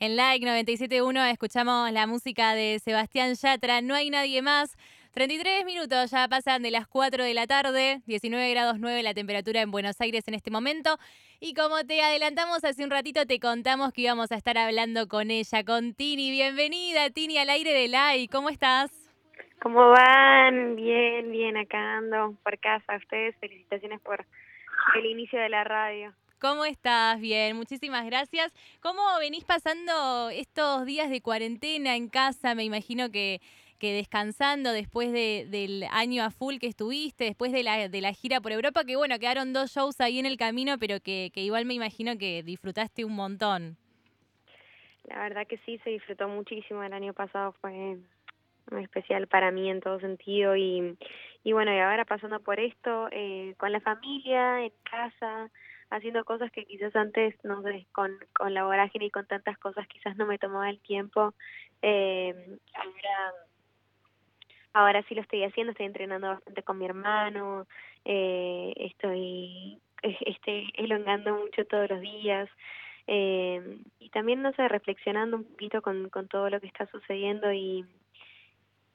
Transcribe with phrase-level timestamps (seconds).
[0.00, 4.76] En Like 97.1 escuchamos la música de Sebastián Yatra, No hay nadie más.
[5.12, 9.60] 33 minutos ya pasan de las 4 de la tarde, 19 grados 9 la temperatura
[9.60, 10.98] en Buenos Aires en este momento.
[11.40, 15.32] Y como te adelantamos hace un ratito, te contamos que íbamos a estar hablando con
[15.32, 16.30] ella, con Tini.
[16.30, 18.28] Bienvenida, Tini, al aire de Like.
[18.32, 18.92] ¿Cómo estás?
[19.60, 20.76] ¿Cómo van?
[20.76, 22.98] Bien, bien, acá ando por casa.
[22.98, 24.24] ustedes, felicitaciones por
[24.94, 26.14] el inicio de la radio.
[26.40, 27.20] ¿Cómo estás?
[27.20, 28.54] Bien, muchísimas gracias.
[28.80, 32.54] ¿Cómo venís pasando estos días de cuarentena en casa?
[32.54, 33.40] Me imagino que,
[33.80, 38.12] que descansando después de, del año a full que estuviste, después de la, de la
[38.12, 41.64] gira por Europa, que bueno, quedaron dos shows ahí en el camino, pero que, igual
[41.64, 43.76] me imagino que disfrutaste un montón.
[45.08, 46.84] La verdad que sí, se disfrutó muchísimo.
[46.84, 47.96] El año pasado fue
[48.70, 50.96] muy especial para mí en todo sentido y,
[51.42, 55.50] y bueno, y ahora pasando por esto, eh, con la familia, en casa,
[55.90, 59.86] haciendo cosas que quizás antes, no sé, con, con la vorágine y con tantas cosas
[59.88, 61.34] quizás no me tomaba el tiempo.
[61.82, 62.34] Eh,
[62.74, 63.32] ahora,
[64.72, 67.66] ahora sí lo estoy haciendo, estoy entrenando bastante con mi hermano,
[68.04, 72.48] eh, estoy, estoy elongando mucho todos los días.
[73.06, 77.50] Eh, y también, no sé, reflexionando un poquito con, con todo lo que está sucediendo
[77.52, 77.86] y,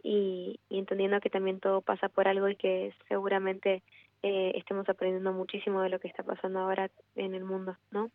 [0.04, 3.82] y entendiendo que también todo pasa por algo y que seguramente
[4.24, 8.10] eh, estemos aprendiendo muchísimo de lo que está pasando ahora en el mundo, ¿no?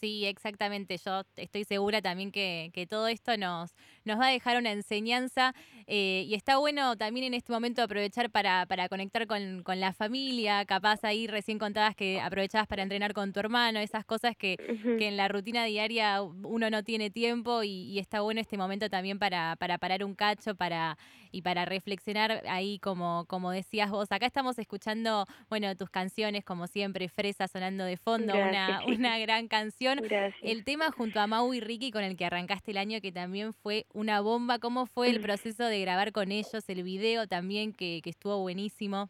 [0.00, 0.96] Sí, exactamente.
[0.98, 5.54] Yo estoy segura también que, que todo esto nos, nos va a dejar una enseñanza
[5.86, 9.92] eh, y está bueno también en este momento aprovechar para, para conectar con, con, la
[9.92, 14.56] familia, capaz ahí recién contabas que aprovechabas para entrenar con tu hermano, esas cosas que,
[14.98, 18.88] que en la rutina diaria uno no tiene tiempo y, y, está bueno este momento
[18.88, 20.96] también para, para parar un cacho para,
[21.30, 24.10] y para reflexionar ahí como, como decías vos.
[24.10, 29.48] Acá estamos escuchando, bueno, tus canciones como siempre, Fresa sonando de fondo, una, una gran
[29.48, 29.83] canción.
[29.84, 30.34] Gracias.
[30.42, 33.52] El tema junto a Mau y Ricky con el que arrancaste el año, que también
[33.52, 34.58] fue una bomba.
[34.58, 36.68] ¿Cómo fue el proceso de grabar con ellos?
[36.68, 39.08] El video también, que, que estuvo buenísimo.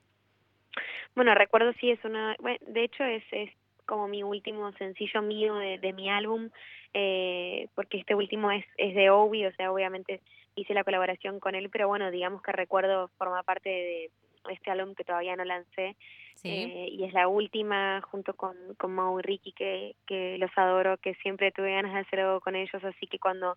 [1.14, 2.36] Bueno, recuerdo sí, es una...
[2.40, 3.50] Bueno, de hecho, es, es
[3.86, 6.50] como mi último sencillo mío de, de mi álbum,
[6.92, 10.20] eh, porque este último es, es de Obi, o sea, obviamente
[10.56, 14.10] hice la colaboración con él, pero bueno, digamos que recuerdo forma parte de
[14.50, 15.96] este álbum que todavía no lancé,
[16.36, 16.48] Sí.
[16.48, 20.98] Eh, y es la última junto con, con Mau y Ricky que, que los adoro,
[20.98, 23.56] que siempre tuve ganas de hacer algo con ellos, así que cuando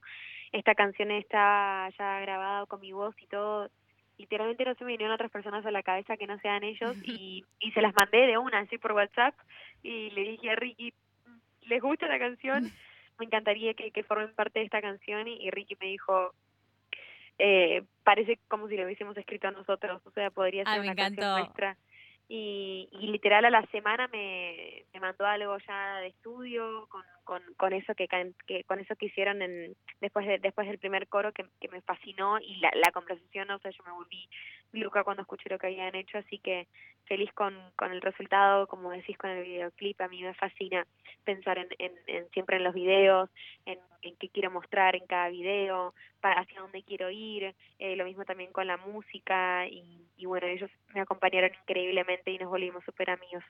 [0.51, 3.69] esta canción está ya grabada con mi voz y todo,
[4.17, 7.43] literalmente no se me vinieron otras personas a la cabeza que no sean ellos y,
[7.59, 9.35] y se las mandé de una así por WhatsApp
[9.83, 10.93] y le dije a Ricky,
[11.63, 12.71] ¿les gusta la canción?
[13.19, 16.35] Me encantaría que, que formen parte de esta canción y, y Ricky me dijo,
[17.39, 20.91] eh, parece como si lo hubiésemos escrito a nosotros, o sea, podría ser ah, una
[20.91, 21.21] encantó.
[21.21, 21.77] canción nuestra
[22.29, 27.41] y, y literal a la semana me, me mandó algo ya de estudio con, con,
[27.55, 28.07] con eso que,
[28.45, 31.81] que con eso que hicieron en, después de, después del primer coro que, que me
[31.81, 34.29] fascinó y la, la conversación o sea yo me volví
[34.73, 36.67] loca cuando escuché lo que habían hecho así que
[37.05, 40.85] feliz con, con el resultado como decís con el videoclip a mí me fascina
[41.23, 43.29] pensar en, en, en siempre en los videos
[43.65, 48.03] en, en qué quiero mostrar en cada video para hacia dónde quiero ir eh, lo
[48.03, 52.83] mismo también con la música y, y bueno ellos me acompañaron increíblemente y nos volvimos
[52.83, 53.43] súper amigos.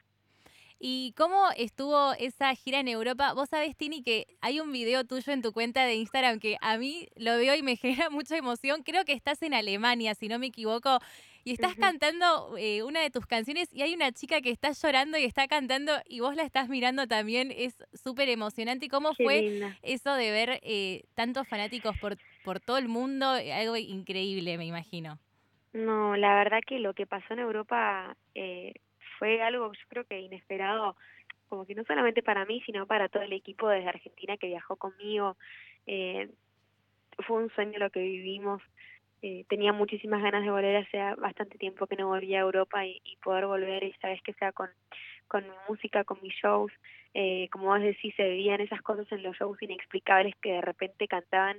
[0.79, 3.33] ¿Y cómo estuvo esa gira en Europa?
[3.33, 6.77] Vos sabés, Tini, que hay un video tuyo en tu cuenta de Instagram que a
[6.77, 8.83] mí lo veo y me genera mucha emoción.
[8.83, 10.99] Creo que estás en Alemania, si no me equivoco,
[11.43, 11.81] y estás uh -huh.
[11.81, 15.47] cantando eh, una de tus canciones y hay una chica que está llorando y está
[15.47, 17.51] cantando y vos la estás mirando también.
[17.55, 18.85] Es súper emocionante.
[18.85, 19.77] ¿Y cómo Qué fue linda.
[19.81, 23.29] eso de ver eh, tantos fanáticos por, por todo el mundo?
[23.29, 25.17] Algo increíble, me imagino.
[25.77, 28.73] No, la verdad que lo que pasó en Europa eh,
[29.19, 30.95] fue algo yo creo que inesperado,
[31.49, 34.75] como que no solamente para mí, sino para todo el equipo desde Argentina que viajó
[34.77, 35.37] conmigo.
[35.85, 36.29] Eh,
[37.27, 38.61] fue un sueño lo que vivimos.
[39.21, 42.99] Eh, tenía muchísimas ganas de volver, hacía bastante tiempo que no volvía a Europa y,
[43.03, 44.69] y poder volver esta vez que sea con,
[45.27, 46.71] con mi música, con mis shows.
[47.13, 51.07] Eh, como vos decís, se vivían esas cosas en los shows inexplicables que de repente
[51.07, 51.57] cantaban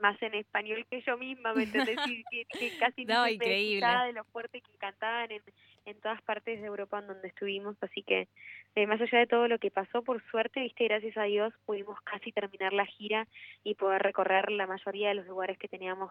[0.00, 1.98] más en español que yo misma, ¿me entendés?
[2.06, 3.86] Y, que, que, casi no, increíble.
[4.06, 5.42] de lo fuerte que cantaban en,
[5.84, 8.28] en todas partes de Europa en donde estuvimos, así que
[8.74, 11.98] eh, más allá de todo lo que pasó, por suerte, viste, gracias a Dios pudimos
[12.02, 13.26] casi terminar la gira
[13.64, 16.10] y poder recorrer la mayoría de los lugares que teníamos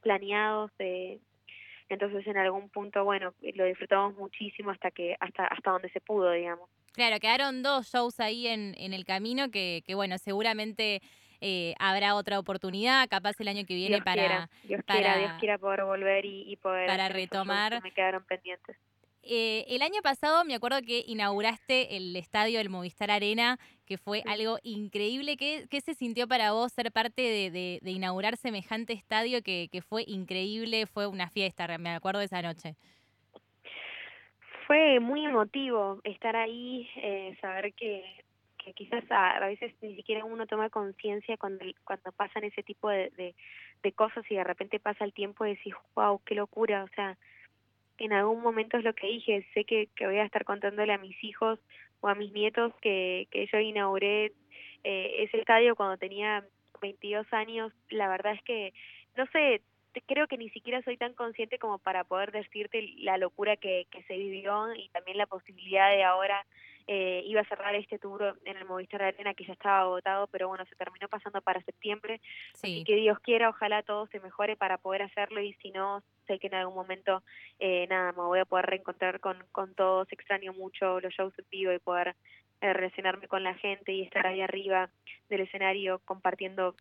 [0.00, 1.18] planeados, eh,
[1.88, 6.32] entonces en algún punto, bueno, lo disfrutamos muchísimo hasta que hasta hasta donde se pudo,
[6.32, 6.68] digamos.
[6.92, 11.02] Claro, quedaron dos shows ahí en, en el camino que, que bueno, seguramente
[11.40, 15.18] eh, habrá otra oportunidad, capaz el año que viene Dios para, quiera, Dios para, quiera,
[15.18, 17.82] Dios quiera poder volver y, y poder para retomar.
[17.82, 18.76] me quedaron pendientes.
[19.22, 24.22] eh, el año pasado me acuerdo que inauguraste el estadio del Movistar Arena, que fue
[24.26, 25.36] algo increíble.
[25.36, 29.80] ¿Qué, ¿Qué, se sintió para vos ser parte de, de, inaugurar semejante estadio que, que,
[29.80, 30.86] fue increíble?
[30.86, 32.74] Fue una fiesta, me acuerdo de esa noche.
[34.66, 38.04] Fue muy emotivo estar ahí, eh, saber que,
[38.66, 43.34] que quizás a, veces ni siquiera uno toma conciencia cuando, cuando pasan ese tipo de,
[43.82, 47.16] de, cosas y de repente pasa el tiempo y decís, wow, qué locura, o sea
[47.98, 50.98] en algún momento es lo que dije, sé que, que voy a estar contándole a
[50.98, 51.58] mis hijos
[52.00, 54.32] o a mis nietos que, que yo inauguré
[54.84, 56.44] eh, ese estadio cuando tenía
[56.82, 58.74] 22 años, la verdad es que,
[59.16, 59.62] no sé,
[60.06, 64.18] creo que ni siquiera soy tan consciente como para poder decirte la locura que se
[64.18, 66.44] vivió y también la posibilidad de ahora
[66.86, 70.48] eh, iba a cerrar este tour en el Movistar Arena que ya estaba agotado, pero
[70.48, 72.20] bueno, se terminó pasando para septiembre.
[72.54, 76.38] Así que Dios quiera, ojalá todo se mejore para poder hacerlo y si no, sé
[76.38, 77.22] que en algún momento,
[77.58, 80.10] eh, nada, me voy a poder reencontrar con, con todos.
[80.12, 82.14] Extraño mucho los shows en vivo y poder
[82.60, 84.88] eh, relacionarme con la gente y estar ahí arriba
[85.28, 86.74] del escenario compartiendo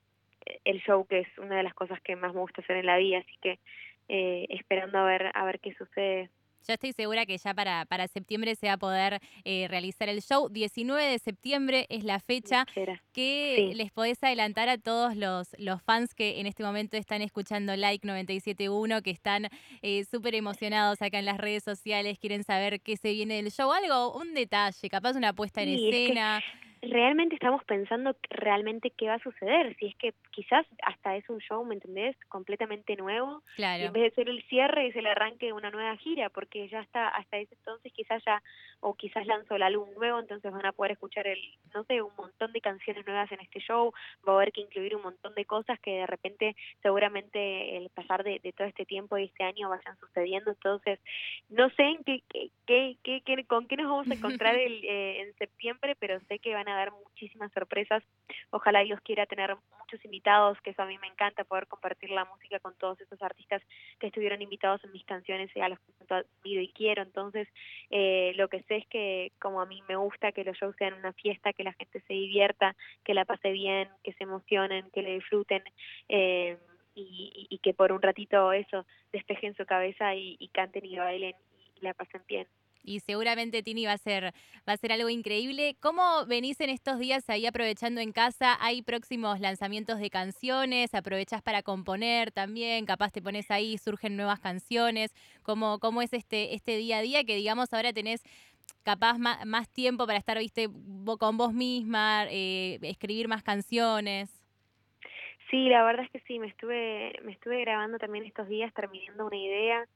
[0.45, 2.85] eh, el show, que es una de las cosas que más me gusta hacer en
[2.85, 3.17] la vida.
[3.19, 3.59] Así que
[4.07, 6.29] eh, esperando a ver, a ver qué sucede
[6.67, 10.21] yo estoy segura que ya para, para septiembre se va a poder eh, realizar el
[10.21, 10.49] show.
[10.49, 12.65] 19 de septiembre es la fecha.
[13.13, 17.75] que les podés adelantar a todos los, los fans que en este momento están escuchando
[17.75, 19.47] Like 971, que están
[19.81, 23.71] eh, súper emocionados acá en las redes sociales, quieren saber qué se viene del show?
[23.71, 26.43] Algo, un detalle, capaz una puesta en escena
[26.89, 31.39] realmente estamos pensando realmente qué va a suceder, si es que quizás hasta es un
[31.39, 32.15] show, ¿me entendés?
[32.27, 33.83] Completamente nuevo, claro.
[33.83, 36.67] y en vez de ser el cierre es el arranque de una nueva gira, porque
[36.69, 38.41] ya está hasta ese entonces quizás ya,
[38.79, 41.39] o quizás lanzó el álbum nuevo, entonces van a poder escuchar el,
[41.73, 43.93] no sé, un montón de canciones nuevas en este show,
[44.27, 48.23] va a haber que incluir un montón de cosas que de repente seguramente el pasar
[48.23, 50.99] de, de todo este tiempo y este año vayan sucediendo, entonces
[51.49, 52.21] no sé en qué,
[52.65, 56.39] qué, qué, qué con qué nos vamos a encontrar el, eh, en septiembre, pero sé
[56.39, 58.03] que van a haber muchísimas sorpresas.
[58.49, 62.25] Ojalá Dios quiera tener muchos invitados, que eso a mí me encanta, poder compartir la
[62.25, 63.61] música con todos esos artistas
[63.99, 67.03] que estuvieron invitados en mis canciones y a los que he y quiero.
[67.03, 67.47] Entonces,
[67.89, 70.93] eh, lo que sé es que como a mí me gusta que los shows sean
[70.93, 75.01] una fiesta, que la gente se divierta, que la pase bien, que se emocionen, que
[75.01, 75.63] le disfruten.
[76.09, 76.57] Eh,
[76.97, 81.35] y, y, que por un ratito eso despejen su cabeza y, y canten y bailen
[81.81, 82.47] la pasen bien
[82.85, 84.33] y seguramente Tini va a ser
[84.67, 85.75] va a ser algo increíble.
[85.81, 88.57] ¿Cómo venís en estos días ahí aprovechando en casa?
[88.61, 90.93] ¿Hay próximos lanzamientos de canciones?
[90.93, 92.85] ¿Aprovechás para componer también?
[92.85, 95.13] Capaz te pones ahí, surgen nuevas canciones.
[95.43, 98.23] ¿Cómo, cómo es este, este día a día que digamos ahora tenés
[98.83, 100.67] capaz más, más tiempo para estar, viste,
[101.19, 104.41] con vos misma, eh, escribir más canciones?
[105.49, 109.27] Sí, la verdad es que sí, me estuve, me estuve grabando también estos días terminando
[109.27, 109.87] una idea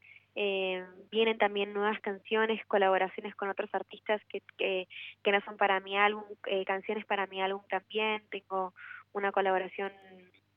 [0.41, 4.87] eh, vienen también nuevas canciones, colaboraciones con otros artistas que, que,
[5.21, 8.23] que no son para mi álbum, eh, canciones para mi álbum también.
[8.31, 8.73] Tengo
[9.11, 9.91] una colaboración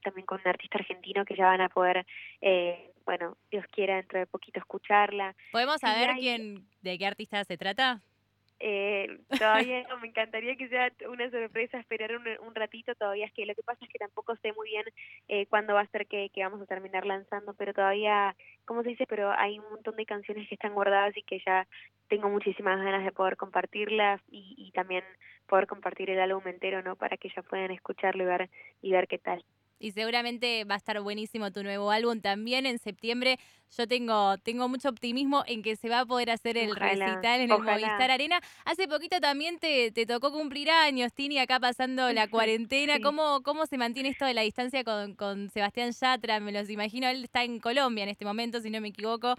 [0.05, 2.07] también con un artista argentino que ya van a poder,
[2.41, 5.35] eh, bueno, Dios quiera dentro de poquito escucharla.
[5.51, 8.03] ¿Podemos saber quién, de qué artista se trata?
[8.65, 13.27] Eh, todavía me encantaría que sea una sorpresa, esperar un, un, ratito todavía.
[13.27, 14.85] Es que lo que pasa es que tampoco sé muy bien
[15.27, 18.91] eh, cuándo va a ser que, que, vamos a terminar lanzando, pero todavía, ¿cómo se
[18.91, 19.05] dice?
[19.09, 21.67] Pero hay un montón de canciones que están guardadas y que ya
[22.07, 25.03] tengo muchísimas ganas de poder compartirlas y, y también
[25.49, 26.95] poder compartir el álbum entero, ¿no?
[26.95, 28.51] Para que ya puedan escucharlo y ver,
[28.81, 29.45] y ver qué tal
[29.83, 33.39] y seguramente va a estar buenísimo tu nuevo álbum también en septiembre.
[33.77, 37.51] Yo tengo, tengo mucho optimismo en que se va a poder hacer el recital en
[37.51, 38.41] el Movistar Arena.
[38.65, 43.01] Hace poquito también te, te tocó cumplir años, Tini, acá pasando la cuarentena.
[43.01, 46.39] ¿Cómo, ¿Cómo se mantiene esto de la distancia con, con Sebastián Yatra?
[46.39, 49.35] Me los imagino, él está en Colombia en este momento, si no me equivoco.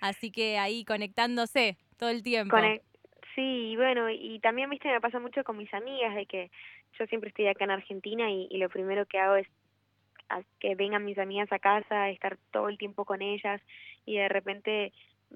[0.00, 2.56] Así que ahí conectándose todo el tiempo.
[3.34, 6.50] Sí, bueno, y también, viste, me pasa mucho con mis amigas de que
[6.98, 9.46] yo siempre estoy acá en Argentina y, y lo primero que hago es
[10.28, 13.60] a que vengan mis amigas a casa, a estar todo el tiempo con ellas
[14.04, 14.92] y de repente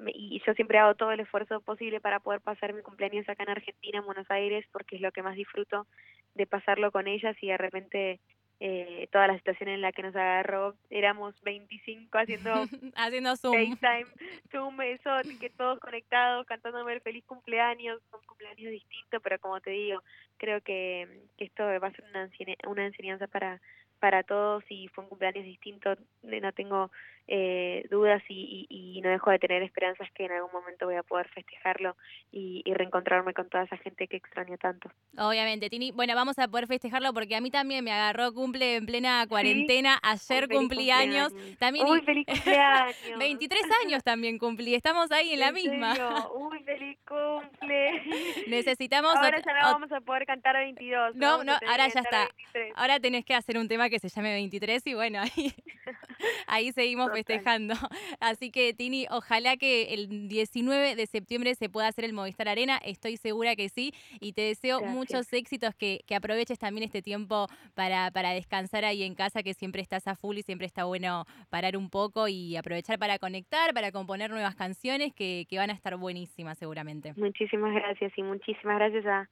[0.07, 3.51] y yo siempre hago todo el esfuerzo posible para poder pasar mi cumpleaños acá en
[3.51, 5.87] Argentina, en Buenos Aires, porque es lo que más disfruto
[6.35, 8.21] de pasarlo con ellas y de repente
[8.65, 12.53] eh, toda la situación en la que nos agarró, éramos 25 haciendo,
[12.95, 13.55] haciendo Zoom.
[13.55, 14.07] FaceTime,
[14.53, 19.71] Zoom, eso, que todos conectados, cantándome el feliz cumpleaños, un cumpleaños distinto, pero como te
[19.71, 20.01] digo,
[20.37, 22.31] creo que, que esto va a ser una,
[22.69, 23.61] una enseñanza para
[24.03, 25.95] para todos y fue un cumpleaños distinto,
[26.25, 26.91] no tengo
[27.29, 31.05] eh, dudas y, y, no dejo de tener esperanzas que en algún momento voy a
[31.05, 31.97] poder festejarlo
[32.33, 34.91] y, reencontrarme con toda esa gente que extraño tanto.
[35.17, 35.93] Obviamente, Tini.
[35.93, 40.01] Bueno, vamos a poder festejarlo porque a mí también me agarró cumple en plena cuarentena.
[40.03, 41.33] Ayer cumplí años.
[41.61, 43.19] También Uy, feliz cumpleaños.
[43.19, 44.75] 23 años también cumplí.
[44.75, 45.95] Estamos ahí en, la misma.
[46.35, 48.03] Uy, feliz cumple.
[48.49, 49.15] Necesitamos.
[49.17, 51.17] Ahora ya no vamos a poder cantar a 22.
[51.17, 52.29] No, no, ahora ya está.
[52.75, 55.55] Ahora tenés que hacer un tema que se llame 23 y bueno, ahí,
[56.47, 57.75] ahí seguimos festejando.
[58.21, 62.79] Así que, Tini, ojalá que el 19 de septiembre se pueda hacer el Movistar Arena.
[62.85, 63.93] Estoy segura que sí.
[64.21, 69.03] Y te deseo muchos éxitos, que, que, aproveches también este tiempo para, para descansar ahí
[69.03, 72.57] en casa, que siempre estás a full y siempre está bueno parar un poco y
[72.57, 77.15] aprovechar para conectar, para componer nuevas canciones que, que van a estar buenísimas seguramente.
[77.17, 79.29] Muchísimas gracias y muchísimas gracias a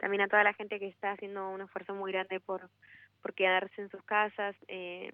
[0.00, 2.70] también a toda la gente que está haciendo un esfuerzo muy grande por,
[3.20, 4.56] por quedarse en sus casas.
[4.66, 5.12] Eh,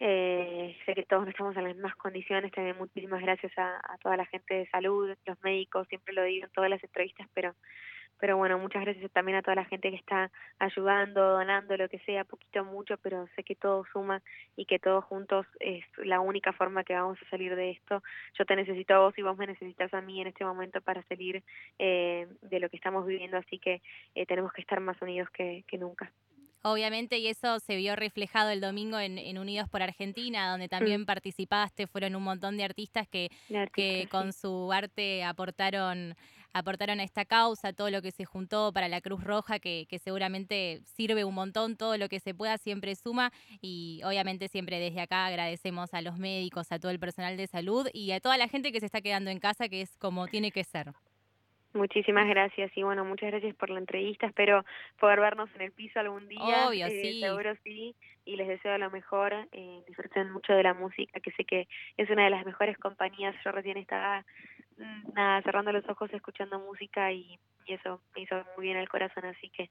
[0.00, 4.26] eh, sé que todos estamos en las mismas condiciones, también muchísimas gracias a, toda la
[4.26, 7.54] gente de salud, los médicos, siempre lo digo en todas las entrevistas, pero
[8.22, 10.30] pero bueno, muchas gracias también a toda la gente que está
[10.60, 14.22] ayudando, donando, lo que sea, poquito mucho, pero sé que todo suma
[14.54, 18.00] y que todos juntos es la única forma que vamos a salir de esto.
[18.38, 21.02] Yo te necesito a vos y vos me necesitas a mí en este momento para
[21.08, 21.42] salir
[21.80, 23.82] eh, de lo que estamos viviendo, así que
[24.14, 26.12] eh, tenemos que estar más unidos que nunca.
[26.62, 31.88] Obviamente, y eso se vio reflejado el domingo en, Unidos por Argentina, donde también participaste,
[31.88, 33.30] fueron un montón de artistas que,
[33.72, 36.14] que con su arte aportaron
[36.52, 39.98] aportaron a esta causa, todo lo que se juntó para la Cruz Roja, que, que,
[39.98, 45.00] seguramente sirve un montón, todo lo que se pueda siempre suma y obviamente siempre desde
[45.00, 48.48] acá agradecemos a los médicos, a todo el personal de salud y a toda la
[48.48, 50.92] gente que se está quedando en casa, que es como tiene que ser.
[51.74, 54.26] Muchísimas gracias y bueno, muchas gracias por la entrevista.
[54.26, 54.64] Espero
[55.00, 56.68] poder vernos en el piso algún día.
[56.68, 57.20] Obvio, eh, sí.
[57.20, 57.94] Seguro sí.
[58.24, 59.32] Y les deseo lo mejor.
[59.52, 63.34] Eh, disfruten mucho de la música, que sé que es una de las mejores compañías.
[63.42, 64.24] Yo recién estaba
[64.76, 67.38] mm, nada, cerrando los ojos escuchando música y,
[67.68, 69.24] eso me hizo muy bien el corazón.
[69.24, 69.70] Así que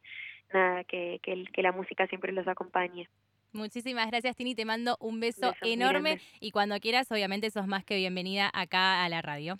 [0.53, 3.07] nada, que, que, que la música siempre los acompañe.
[3.53, 4.55] Muchísimas gracias, Tini.
[4.55, 9.09] Te mando un beso, enorme y cuando quieras, obviamente, sos más que bienvenida acá a
[9.09, 9.57] la radio.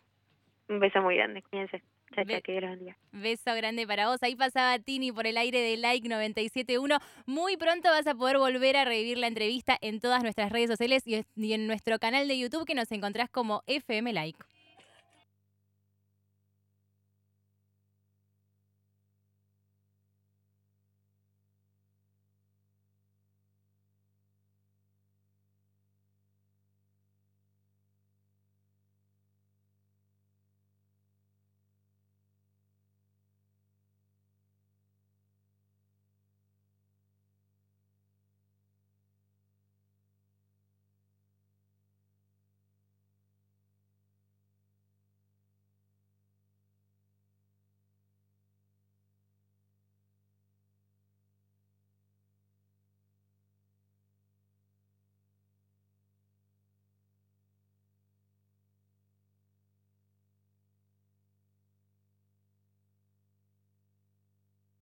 [0.70, 1.44] Un beso muy grande.
[1.44, 1.84] Cuídense.
[3.12, 4.22] Beso grande para vos.
[4.22, 6.98] Ahí pasaba Tini por el aire de Like 971.
[7.26, 11.04] Muy pronto vas a poder volver a revivir la entrevista en todas nuestras redes sociales
[11.06, 14.40] y en nuestro canal de YouTube que nos encontrás como FM Like.